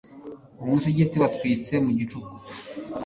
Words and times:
umusigiti 0.63 1.15
watwitse 1.21 1.73
mu 1.85 1.91
gicuku 1.97 2.33